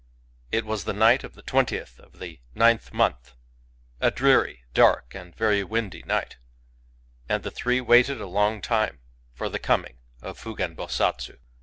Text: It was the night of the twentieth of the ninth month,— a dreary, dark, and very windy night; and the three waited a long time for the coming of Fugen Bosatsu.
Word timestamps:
It 0.51 0.65
was 0.65 0.85
the 0.85 0.93
night 0.97 1.23
of 1.23 1.35
the 1.35 1.43
twentieth 1.43 1.99
of 1.99 2.17
the 2.17 2.39
ninth 2.55 2.91
month,— 2.91 3.35
a 4.01 4.09
dreary, 4.09 4.63
dark, 4.73 5.13
and 5.13 5.35
very 5.35 5.63
windy 5.63 6.01
night; 6.07 6.37
and 7.29 7.43
the 7.43 7.51
three 7.51 7.81
waited 7.81 8.19
a 8.19 8.25
long 8.25 8.61
time 8.63 9.01
for 9.35 9.47
the 9.47 9.59
coming 9.59 9.99
of 10.23 10.39
Fugen 10.39 10.75
Bosatsu. 10.75 11.37